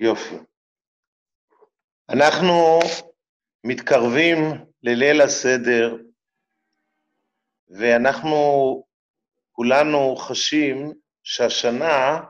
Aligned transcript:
יופי. 0.00 0.34
אנחנו 2.10 2.80
מתקרבים 3.64 4.38
לליל 4.82 5.20
הסדר, 5.20 5.96
ואנחנו 7.68 8.36
כולנו 9.52 10.16
חשים 10.16 10.92
שהשנה 11.22 12.20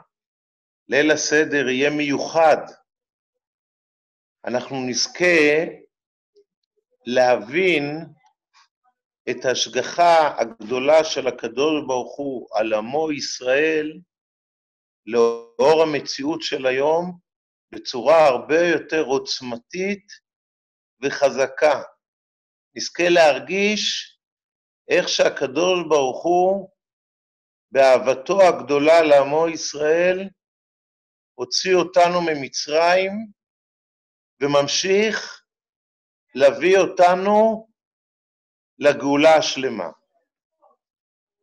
ליל 0.88 1.10
הסדר 1.10 1.68
יהיה 1.68 1.90
מיוחד. 1.90 2.56
אנחנו 4.44 4.76
נזכה 4.86 5.64
להבין 7.06 8.06
את 9.30 9.44
ההשגחה 9.44 10.40
הגדולה 10.40 11.04
של 11.04 11.26
הקדוש 11.26 11.84
ברוך 11.86 12.16
הוא 12.16 12.48
על 12.52 12.74
עמו 12.74 13.12
ישראל 13.12 14.00
לאור 15.06 15.82
המציאות 15.82 16.42
של 16.42 16.66
היום 16.66 17.23
בצורה 17.74 18.26
הרבה 18.26 18.60
יותר 18.74 19.02
עוצמתית 19.02 20.06
וחזקה. 21.02 21.82
נזכה 22.76 23.08
להרגיש 23.08 24.14
איך 24.88 25.08
שהקדוש 25.08 25.84
ברוך 25.88 26.24
הוא, 26.24 26.70
באהבתו 27.70 28.42
הגדולה 28.42 29.02
לעמו 29.02 29.48
ישראל, 29.48 30.28
הוציא 31.34 31.74
אותנו 31.74 32.20
ממצרים 32.20 33.12
וממשיך 34.40 35.44
להביא 36.34 36.78
אותנו 36.78 37.66
לגאולה 38.78 39.34
השלמה. 39.36 39.88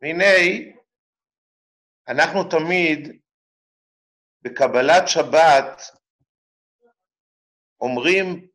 והנה, 0.02 0.36
אנחנו 2.08 2.44
תמיד 2.44 3.22
בקבלת 4.42 5.08
שבת 5.08 5.82
אומרים 7.82 8.48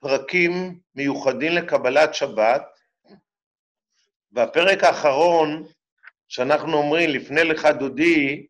פרקים 0.00 0.80
מיוחדים 0.94 1.52
לקבלת 1.52 2.14
שבת, 2.14 2.62
והפרק 4.32 4.84
האחרון 4.84 5.64
שאנחנו 6.28 6.72
אומרים 6.72 7.10
לפני 7.10 7.44
לך 7.44 7.66
דודי, 7.78 8.46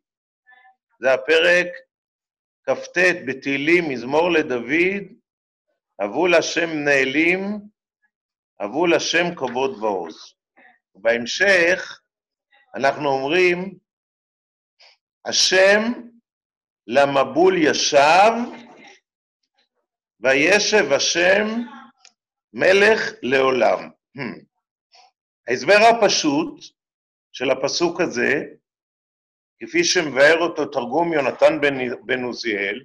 זה 1.00 1.14
הפרק 1.14 1.66
כ"ט 2.64 2.98
בתהילים, 3.26 3.88
מזמור 3.88 4.30
לדוד, 4.30 5.02
אבו 6.04 6.26
להשם 6.26 6.70
נעלים, 6.84 7.60
אבו 8.64 8.86
להשם 8.86 9.34
כבוד 9.36 9.82
ועוז. 9.82 10.34
בהמשך 10.94 12.00
אנחנו 12.74 13.08
אומרים, 13.08 13.78
השם 15.24 15.82
למבול 16.86 17.56
ישב, 17.58 18.32
וישב 20.20 20.92
השם 20.92 21.46
מלך 22.52 23.12
לעולם. 23.22 23.90
ההסבר 25.48 25.78
הפשוט 25.90 26.64
של 27.32 27.50
הפסוק 27.50 28.00
הזה, 28.00 28.44
כפי 29.60 29.84
שמבאר 29.84 30.38
אותו 30.38 30.66
תרגום 30.66 31.12
יונתן 31.12 31.60
בן, 31.60 32.06
בן 32.06 32.22
עוזיאל, 32.22 32.84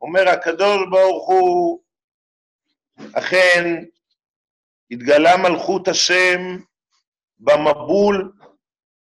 אומר 0.00 0.28
הקדוש 0.28 0.86
ברוך 0.90 1.28
הוא, 1.28 1.82
אכן 3.12 3.84
התגלה 4.90 5.36
מלכות 5.36 5.88
השם 5.88 6.40
במבול, 7.38 8.32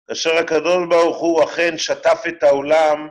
כאשר 0.08 0.38
הקדוש 0.38 0.88
ברוך 0.90 1.18
הוא 1.18 1.44
אכן 1.44 1.78
שטף 1.78 2.24
את 2.28 2.44
העולם, 2.44 3.08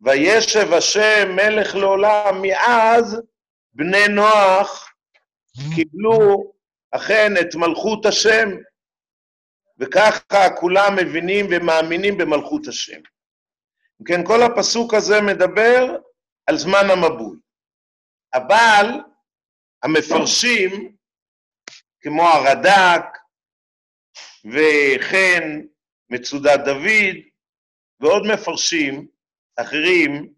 וישב 0.00 0.72
השם 0.72 1.36
מלך 1.36 1.74
לעולם, 1.74 2.42
מאז 2.42 3.20
בני 3.72 4.08
נוח 4.08 4.92
קיבלו 5.74 6.52
אכן 6.90 7.32
את 7.40 7.54
מלכות 7.54 8.06
השם, 8.06 8.48
וככה 9.78 10.56
כולם 10.60 10.96
מבינים 10.96 11.46
ומאמינים 11.50 12.18
במלכות 12.18 12.66
השם. 12.68 13.00
אם 14.00 14.06
כן, 14.06 14.26
כל 14.26 14.42
הפסוק 14.42 14.94
הזה 14.94 15.20
מדבר 15.20 15.96
על 16.46 16.56
זמן 16.56 16.90
המבול. 16.90 17.38
אבל 18.34 18.86
המפרשים, 19.82 20.96
כמו 22.00 22.22
הרד"ק, 22.22 23.04
וכן 24.44 25.42
מצודת 26.10 26.60
דוד, 26.64 27.16
ועוד 28.00 28.22
מפרשים 28.32 29.08
אחרים, 29.56 30.32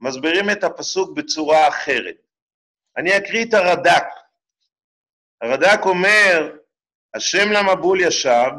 מסבירים 0.00 0.50
את 0.50 0.64
הפסוק 0.64 1.16
בצורה 1.16 1.68
אחרת. 1.68 2.16
אני 2.96 3.16
אקריא 3.16 3.44
את 3.44 3.54
הרד"ק. 3.54 4.04
הרד"ק 5.40 5.80
אומר, 5.84 6.56
השם 7.14 7.52
למבול 7.52 8.00
ישב, 8.00 8.50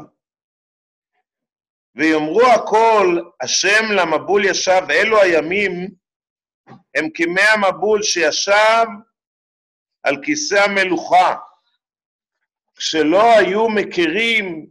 ויאמרו 1.94 2.46
הכל, 2.46 3.20
השם 3.42 3.92
למבול 3.96 4.44
ישב, 4.44 4.82
אלו 4.90 5.20
הימים 5.22 5.94
הם 6.94 7.10
כמי 7.14 7.40
המבול 7.40 8.02
שישב 8.02 8.86
על 10.02 10.16
כיסא 10.24 10.54
המלוכה, 10.54 11.36
כשלא 12.76 13.38
היו 13.38 13.68
מכירים 13.68 14.66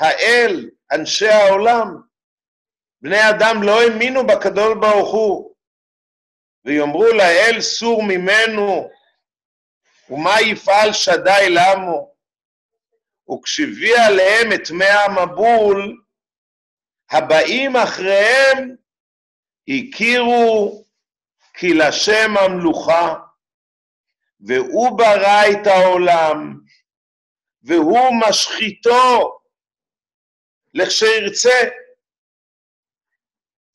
האל, 0.00 0.70
אנשי 0.92 1.28
העולם. 1.28 2.07
בני 3.02 3.30
אדם 3.30 3.62
לא 3.62 3.80
האמינו 3.82 4.26
בקדוש 4.26 4.74
ברוך 4.80 5.12
הוא, 5.12 5.54
ויאמרו 6.64 7.04
לאל 7.04 7.60
סור 7.60 8.02
ממנו, 8.02 8.90
ומה 10.10 10.40
יפעל 10.40 10.92
שדי 10.92 11.46
למו? 11.50 12.14
וכשהביא 13.30 13.94
עליהם 14.06 14.52
את 14.54 14.70
מי 14.70 14.84
המבול, 14.84 16.02
הבאים 17.10 17.76
אחריהם 17.76 18.76
הכירו 19.68 20.84
כי 21.54 21.74
לשם 21.74 22.36
המלוכה, 22.36 23.14
והוא 24.40 24.98
ברא 24.98 25.42
את 25.52 25.66
העולם, 25.66 26.60
והוא 27.62 28.10
משחיתו 28.28 29.38
לכשירצה. 30.74 31.68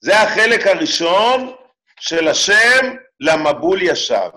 זה 0.06 0.14
החלק 0.16 0.68
הראשון 0.68 1.56
של 2.00 2.28
השם 2.28 2.84
למבול 3.20 3.80
ישב. 3.82 4.30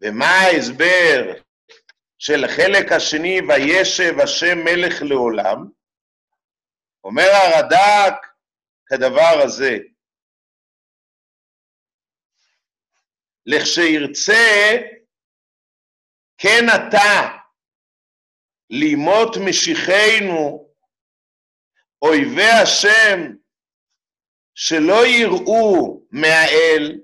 ומה 0.00 0.26
ההסבר 0.26 1.42
של 2.18 2.44
החלק 2.44 2.92
השני, 2.92 3.40
וישב 3.48 4.20
השם 4.22 4.58
מלך 4.64 5.02
לעולם? 5.02 5.56
אומר 7.04 7.28
הרד"ק 7.32 8.26
כדבר 8.86 9.42
הזה, 9.44 9.78
לכשירצה 13.46 14.76
כן 16.38 16.64
אתה 16.74 17.38
לימות 18.70 19.36
משיחנו 19.46 20.68
אויבי 22.02 22.50
השם 22.62 23.45
שלא 24.56 25.06
יראו 25.06 26.00
מהאל 26.10 27.00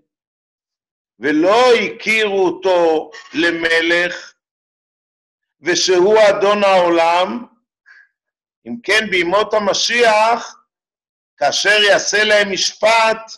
ולא 1.18 1.74
הכירו 1.74 2.46
אותו 2.46 3.10
למלך 3.34 4.34
ושהוא 5.60 6.18
אדון 6.30 6.64
העולם, 6.64 7.46
אם 8.66 8.76
כן 8.82 9.10
בימות 9.10 9.54
המשיח, 9.54 10.56
כאשר 11.36 11.82
יעשה 11.88 12.24
להם 12.24 12.52
משפט, 12.52 13.32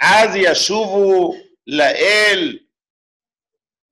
אז 0.00 0.30
ישובו 0.34 1.34
לאל, 1.66 2.58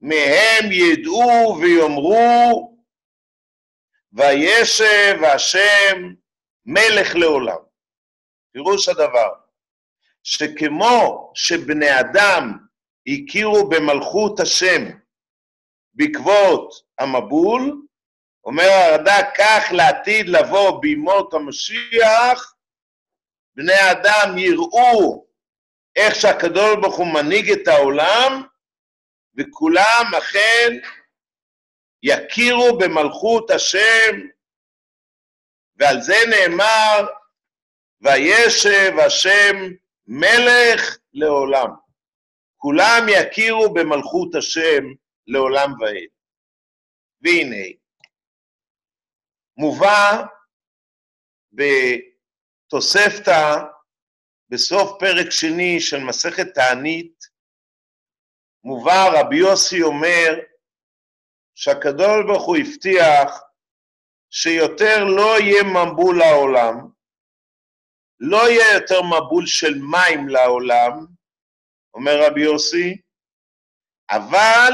מהם 0.01 0.73
ידעו 0.73 1.59
ויאמרו, 1.61 2.77
וישב 4.13 5.25
השם 5.35 6.15
מלך 6.67 7.15
לעולם. 7.15 7.72
פירוש 8.53 8.89
הדבר, 8.89 9.35
שכמו 10.23 11.33
שבני 11.35 12.01
אדם 12.01 12.59
הכירו 13.07 13.69
במלכות 13.69 14.41
השם 14.41 14.83
בעקבות 15.95 16.75
המבול, 16.99 17.83
אומר 18.45 18.65
הרד"ק, 18.65 19.27
כך 19.39 19.73
לעתיד 19.73 20.29
לבוא 20.29 20.81
בימות 20.81 21.35
המשיח, 21.35 22.55
בני 23.57 23.91
אדם 23.91 24.39
יראו 24.39 25.27
איך 25.97 26.15
שהקדוש 26.15 26.77
ברוך 26.83 26.97
הוא 26.97 27.15
מנהיג 27.15 27.51
את 27.51 27.69
העולם, 27.69 28.43
וכולם 29.39 30.05
אכן 30.19 30.79
יכירו 32.03 32.79
במלכות 32.79 33.51
השם, 33.51 34.21
ועל 35.77 36.01
זה 36.01 36.17
נאמר, 36.31 37.07
וישב 38.03 38.99
השם 39.07 39.57
מלך 40.07 40.99
לעולם. 41.13 41.69
כולם 42.57 43.07
יכירו 43.09 43.75
במלכות 43.75 44.35
השם 44.35 44.85
לעולם 45.27 45.71
ועד. 45.81 46.09
והנה, 47.21 47.67
מובא 49.57 50.23
בתוספתא, 52.73 53.57
בסוף 54.49 54.91
פרק 54.99 55.31
שני 55.31 55.81
של 55.81 55.99
מסכת 55.99 56.55
תענית, 56.55 57.25
מובא 58.65 59.11
רבי 59.13 59.37
יוסי 59.37 59.83
אומר 59.83 60.39
שהקדוש 61.55 62.25
ברוך 62.27 62.47
הוא 62.47 62.57
הבטיח 62.57 63.43
שיותר 64.31 65.05
לא 65.05 65.41
יהיה 65.41 65.63
מבול 65.63 66.19
לעולם, 66.19 66.92
לא 68.25 68.51
יהיה 68.51 68.75
יותר 68.75 69.03
מבול 69.03 69.47
של 69.47 69.75
מים 69.79 70.29
לעולם, 70.29 71.07
אומר 71.95 72.27
רבי 72.27 72.41
יוסי, 72.41 73.01
אבל 74.11 74.73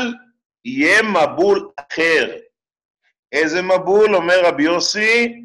יהיה 0.64 1.02
מבול 1.02 1.70
אחר. 1.76 2.36
איזה 3.32 3.62
מבול? 3.62 4.14
אומר 4.14 4.40
רבי 4.44 4.62
יוסי, 4.62 5.42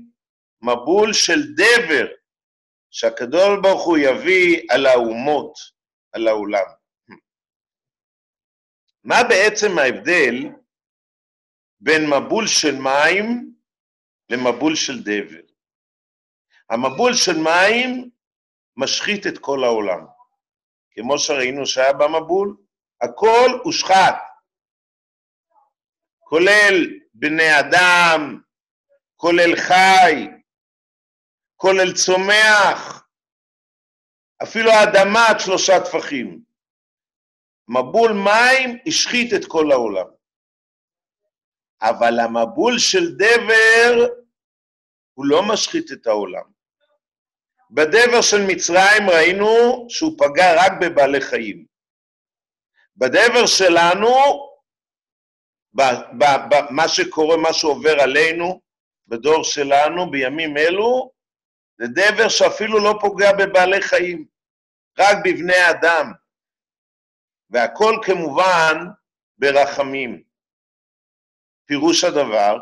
מבול 0.61 1.13
של 1.13 1.53
דבר, 1.55 2.07
שהקדוש 2.91 3.59
ברוך 3.63 3.85
הוא 3.85 3.97
יביא 3.97 4.61
על 4.69 4.85
האומות, 4.85 5.53
על 6.11 6.27
העולם. 6.27 6.65
מה 9.03 9.23
בעצם 9.29 9.79
ההבדל 9.79 10.35
בין 11.79 12.01
מבול 12.09 12.47
של 12.47 12.75
מים 12.75 13.53
למבול 14.29 14.75
של 14.75 15.03
דבר? 15.03 15.52
המבול 16.69 17.13
של 17.13 17.37
מים 17.37 18.09
משחית 18.77 19.27
את 19.27 19.37
כל 19.37 19.63
העולם. 19.63 20.05
כמו 20.91 21.19
שראינו 21.19 21.65
שהיה 21.65 21.93
במבול, 21.93 22.55
הכל 23.01 23.59
הושחת, 23.63 24.15
כולל 26.19 26.99
בני 27.13 27.59
אדם, 27.59 28.41
כולל 29.15 29.55
חי, 29.55 30.27
כולל 31.55 31.93
צומח, 31.93 33.07
אפילו 34.43 34.71
האדמה 34.71 35.27
עד 35.29 35.39
שלושה 35.39 35.73
טפחים. 35.85 36.43
מבול 37.67 38.11
מים 38.13 38.79
השחית 38.87 39.33
את 39.33 39.45
כל 39.47 39.71
העולם. 39.71 40.05
אבל 41.81 42.19
המבול 42.19 42.79
של 42.79 43.15
דבר 43.15 44.07
הוא 45.13 45.25
לא 45.25 45.43
משחית 45.53 45.91
את 45.91 46.07
העולם. 46.07 46.53
בדבר 47.71 48.21
של 48.21 48.41
מצרים 48.47 49.09
ראינו 49.09 49.85
שהוא 49.89 50.17
פגע 50.17 50.53
רק 50.57 50.71
בבעלי 50.81 51.21
חיים. 51.21 51.65
בדבר 52.97 53.45
שלנו, 53.45 54.09
מה 56.69 56.87
שקורה, 56.87 57.37
מה 57.37 57.53
שעובר 57.53 57.99
עלינו, 58.01 58.61
בדור 59.07 59.43
שלנו, 59.43 60.11
בימים 60.11 60.57
אלו, 60.57 61.11
זה 61.77 61.85
דבר 61.87 62.29
שאפילו 62.29 62.79
לא 62.79 62.97
פוגע 63.01 63.31
בבעלי 63.33 63.81
חיים, 63.81 64.25
רק 64.99 65.17
בבני 65.25 65.69
אדם. 65.69 66.11
והכל 67.49 67.95
כמובן 68.03 68.77
ברחמים. 69.37 70.23
פירוש 71.65 72.03
הדבר, 72.03 72.57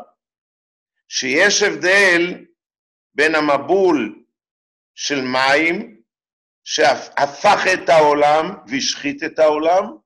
שיש 1.14 1.62
הבדל 1.62 2.44
בין 3.14 3.34
המבול 3.34 4.24
של 4.94 5.20
מים, 5.20 6.00
שהפך 6.64 7.64
את 7.74 7.88
העולם 7.88 8.54
והשחית 8.66 9.22
את 9.22 9.38
העולם, 9.38 9.96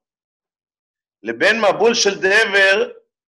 לבין 1.23 1.61
מבול 1.61 1.93
של 1.93 2.19
דבר, 2.19 2.91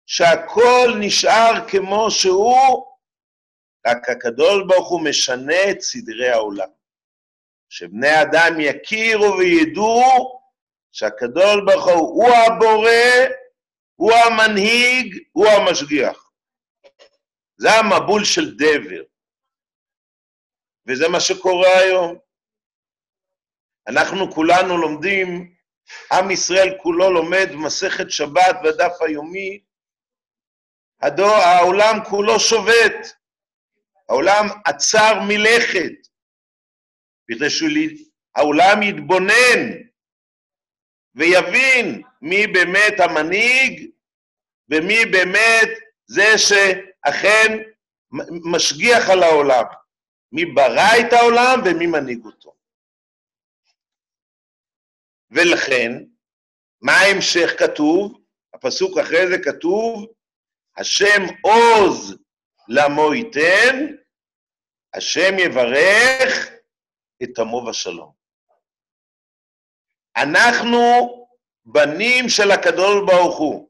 שהכל 0.06 0.94
נשאר 1.00 1.69
כמו 1.69 2.12
שהוא, 2.12 2.85
רק 3.88 4.09
הקדוש 4.09 4.63
ברוך 4.68 4.89
הוא 4.89 5.01
משנה 5.01 5.71
את 5.71 5.81
סדרי 5.81 6.29
העולם. 6.29 6.69
שבני 7.69 8.21
אדם 8.21 8.53
יכירו 8.59 9.38
וידעו 9.38 10.41
שהקדוש 10.91 11.56
ברוך 11.65 11.88
הוא 11.88 12.23
הוא 12.23 12.35
הבורא, 12.35 12.89
הוא 13.95 14.12
המנהיג, 14.13 15.18
הוא 15.31 15.47
המשגיח. 15.47 16.31
זה 17.61 17.69
המבול 17.71 18.25
של 18.25 18.57
דבר. 18.57 19.03
וזה 20.87 21.07
מה 21.09 21.19
שקורה 21.19 21.77
היום. 21.77 22.17
אנחנו 23.87 24.31
כולנו 24.31 24.77
לומדים, 24.77 25.55
עם 26.11 26.31
ישראל 26.31 26.77
כולו 26.81 27.11
לומד 27.11 27.49
מסכת 27.55 28.11
שבת 28.11 28.55
בדף 28.63 29.01
היומי, 29.01 29.63
הדור, 31.01 31.35
העולם 31.35 31.95
כולו 32.09 32.39
שובת, 32.39 33.15
העולם 34.09 34.45
עצר 34.65 35.13
מלכת, 35.27 36.07
בכדי 37.29 37.49
שהעולם 37.49 38.83
יתבונן 38.83 39.59
ויבין 41.15 42.01
מי 42.21 42.47
באמת 42.47 42.99
המנהיג 42.99 43.89
ומי 44.69 45.05
באמת 45.05 45.69
זה 46.07 46.37
שאכן 47.06 47.57
משגיח 48.53 49.09
על 49.12 49.24
העולם. 49.24 49.63
מי 50.31 50.45
ברא 50.45 50.92
את 51.00 51.13
העולם 51.13 51.59
ומי 51.65 51.88
מנהיג 51.88 52.25
אותו. 52.25 52.56
ולכן, 55.31 55.92
מה 56.81 56.92
ההמשך 56.92 57.59
כתוב? 57.59 58.21
הפסוק 58.53 58.98
אחרי 58.98 59.27
זה 59.27 59.38
כתוב, 59.44 60.06
השם 60.77 61.21
עוז 61.42 62.18
למו 62.68 63.13
ייתן, 63.13 63.95
השם 64.94 65.39
יברך 65.39 66.50
את 67.24 67.39
עמו 67.39 67.65
בשלום. 67.69 68.13
אנחנו 70.18 70.80
בנים 71.65 72.30
של 72.30 72.51
הקדוש 72.51 72.95
ברוך 73.07 73.38
הוא. 73.38 73.69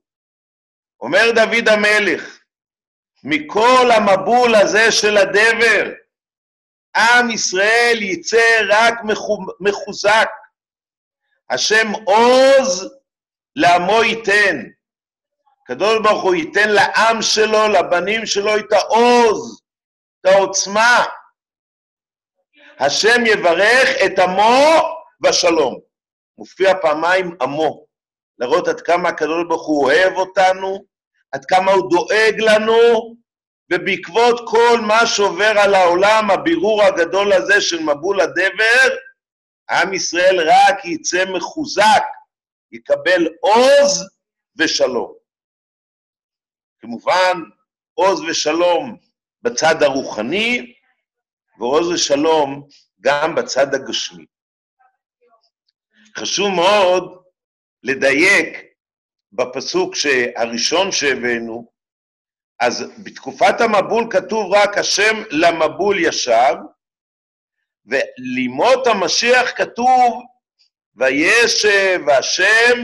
אומר 1.01 1.25
דוד 1.36 1.68
המלך, 1.68 2.40
מכל 3.23 3.91
המבול 3.91 4.56
הזה 4.56 4.91
של 4.91 5.18
הדבר, 5.18 5.91
עם 6.95 7.29
ישראל 7.29 7.97
יצא 8.01 8.62
רק 8.69 8.94
מחוזק. 9.59 10.29
השם 11.50 11.88
עוז 12.06 12.94
לעמו 13.55 14.03
ייתן. 14.03 14.57
הקדוש 15.63 16.00
ברוך 16.03 16.24
הוא 16.24 16.36
ייתן 16.36 16.69
לעם 16.69 17.22
שלו, 17.22 17.67
לבנים 17.67 18.25
שלו, 18.25 18.57
את 18.57 18.74
העוז, 18.74 19.62
את 20.22 20.25
העוצמה. 20.25 21.05
השם 22.79 23.25
יברך 23.25 23.89
את 24.05 24.19
עמו 24.19 24.81
בשלום. 25.19 25.79
מופיע 26.38 26.74
פעמיים 26.81 27.38
עמו, 27.41 27.86
להראות 28.38 28.67
עד 28.67 28.81
כמה 28.81 29.10
הקדוש 29.10 29.43
ברוך 29.48 29.67
הוא 29.67 29.86
אוהב 29.86 30.13
אותנו, 30.13 30.86
עד 31.31 31.45
כמה 31.45 31.71
הוא 31.71 31.89
דואג 31.89 32.35
לנו, 32.39 33.15
ובעקבות 33.71 34.41
כל 34.47 34.79
מה 34.88 35.05
שעובר 35.05 35.53
על 35.63 35.75
העולם, 35.75 36.31
הבירור 36.31 36.83
הגדול 36.83 37.33
הזה 37.33 37.61
של 37.61 37.79
מבול 37.79 38.21
הדבר, 38.21 38.95
עם 39.69 39.93
ישראל 39.93 40.50
רק 40.50 40.85
יצא 40.85 41.25
מחוזק, 41.25 42.03
יקבל 42.71 43.27
עוז 43.41 44.09
ושלום. 44.55 45.13
כמובן, 46.79 47.41
עוז 47.93 48.21
ושלום 48.21 48.97
בצד 49.41 49.83
הרוחני, 49.83 50.73
ועוז 51.59 51.88
ושלום 51.88 52.67
גם 53.01 53.35
בצד 53.35 53.75
הגשמי. 53.75 54.25
חשוב 56.17 56.47
מאוד 56.55 57.23
לדייק 57.83 58.71
בפסוק 59.31 59.93
הראשון 60.35 60.91
שהבאנו, 60.91 61.71
אז 62.59 62.83
בתקופת 63.03 63.61
המבול 63.61 64.07
כתוב 64.11 64.53
רק 64.53 64.77
השם 64.77 65.15
למבול 65.31 66.00
ישב, 66.00 66.55
ולימות 67.85 68.88
המשיח 68.88 69.51
כתוב 69.55 70.23
וישב 70.95 72.00
השם 72.19 72.77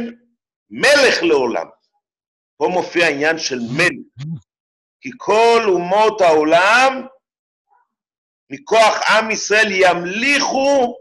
מלך 0.70 1.24
לעולם. 1.24 1.68
פה 2.58 2.68
מופיע 2.74 3.06
העניין 3.06 3.38
של 3.38 3.60
מלך, 3.78 4.26
כי 5.02 5.10
כל 5.18 5.62
אומות 5.68 6.22
העולם 6.22 7.08
מכוח 8.50 9.02
עם 9.10 9.32
ישראל 9.32 9.68
ימליכו 9.72 10.98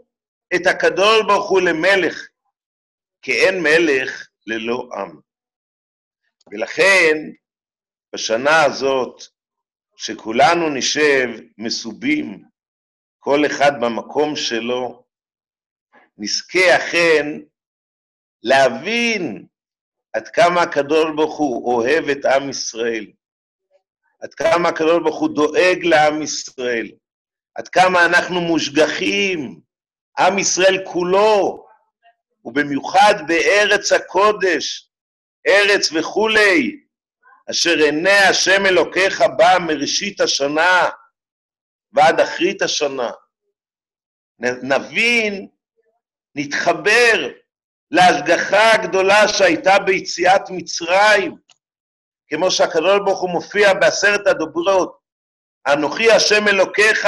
את 0.55 0.67
הקדוש 0.67 1.21
ברוך 1.27 1.49
הוא 1.49 1.61
למלך, 1.61 2.27
כי 3.21 3.31
אין 3.31 3.63
מלך 3.63 4.27
ללא 4.47 4.89
עם. 4.93 5.26
ולכן, 6.51 7.17
בשנה 8.15 8.63
הזאת, 8.63 9.23
שכולנו 9.97 10.69
נשב 10.69 11.29
מסובים, 11.57 12.43
כל 13.19 13.45
אחד 13.45 13.71
במקום 13.81 14.35
שלו, 14.35 15.03
נזכה 16.17 16.77
אכן 16.77 17.25
להבין 18.43 19.45
עד 20.13 20.27
כמה 20.27 20.61
הקדוש 20.61 21.05
ברוך 21.15 21.37
הוא 21.37 21.73
אוהב 21.75 22.09
את 22.09 22.25
עם 22.25 22.49
ישראל, 22.49 23.05
עד 24.19 24.33
כמה 24.33 24.69
הקדוש 24.69 24.99
ברוך 25.03 25.19
הוא 25.19 25.35
דואג 25.35 25.83
לעם 25.83 26.21
ישראל, 26.21 26.91
עד 27.55 27.67
כמה 27.67 28.05
אנחנו 28.05 28.41
מושגחים, 28.41 29.61
עם 30.19 30.39
ישראל 30.39 30.83
כולו, 30.85 31.67
ובמיוחד 32.45 33.13
בארץ 33.27 33.91
הקודש, 33.91 34.86
ארץ 35.47 35.89
וכולי, 35.91 36.79
אשר 37.51 37.77
עיני 37.77 38.19
השם 38.29 38.65
אלוקיך 38.65 39.23
בא 39.37 39.57
מראשית 39.67 40.21
השנה 40.21 40.89
ועד 41.93 42.19
אחרית 42.19 42.61
השנה. 42.61 43.11
נבין, 44.39 45.47
נתחבר 46.35 47.29
להשגחה 47.91 48.73
הגדולה 48.73 49.27
שהייתה 49.27 49.79
ביציאת 49.79 50.41
מצרים, 50.49 51.35
כמו 52.27 52.51
שהקדוש 52.51 52.99
ברוך 53.05 53.19
הוא 53.19 53.29
מופיע 53.29 53.73
בעשרת 53.73 54.27
הדוברות, 54.27 54.97
אנוכי 55.67 56.11
השם 56.11 56.47
אלוקיך, 56.47 57.07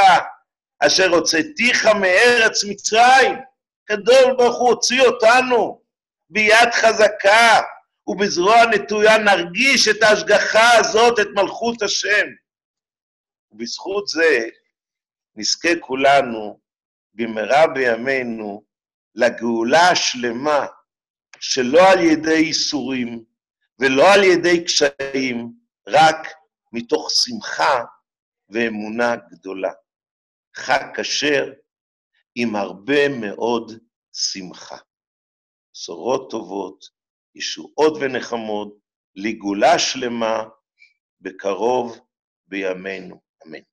אשר 0.79 1.09
הוצאתיך 1.09 1.85
מארץ 1.85 2.63
מצרים. 2.63 3.39
הקדוש 3.83 4.25
ברוך 4.37 4.59
הוא 4.59 4.69
הוציא 4.69 5.01
אותנו 5.01 5.81
ביד 6.29 6.69
חזקה, 6.73 7.61
ובזרוע 8.09 8.65
נטויה 8.65 9.17
נרגיש 9.17 9.87
את 9.87 10.03
ההשגחה 10.03 10.77
הזאת, 10.79 11.19
את 11.19 11.27
מלכות 11.35 11.81
השם. 11.81 12.27
ובזכות 13.51 14.07
זה 14.07 14.49
נזכה 15.35 15.69
כולנו 15.79 16.59
במהרה 17.13 17.67
בימינו 17.67 18.63
לגאולה 19.15 19.89
השלמה, 19.91 20.65
שלא 21.39 21.91
על 21.91 21.99
ידי 21.99 22.39
ייסורים 22.39 23.23
ולא 23.79 24.13
על 24.13 24.23
ידי 24.23 24.65
קשיים, 24.65 25.53
רק 25.87 26.27
מתוך 26.73 27.11
שמחה 27.11 27.83
ואמונה 28.49 29.15
גדולה. 29.15 29.71
חג 30.55 30.83
כשר 30.95 31.53
עם 32.35 32.55
הרבה 32.55 33.09
מאוד 33.21 33.71
שמחה. 34.13 34.77
בשורות 35.73 36.31
טובות, 36.31 36.98
ישועות 37.35 37.93
ונחמות, 38.01 38.77
לגאולה 39.15 39.79
שלמה 39.79 40.43
בקרוב 41.21 41.99
בימינו. 42.47 43.21
אמן. 43.47 43.68